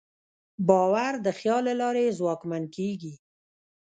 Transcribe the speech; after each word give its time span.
باور 0.67 1.13
د 1.25 1.27
خیال 1.37 1.63
له 1.69 1.73
لارې 1.81 2.15
ځواکمن 2.19 2.63
کېږي. 2.75 3.13